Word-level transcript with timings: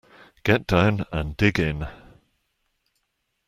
Get 0.41 0.65
down 0.65 1.05
and 1.11 1.37
dig 1.37 1.59
in. 1.59 1.87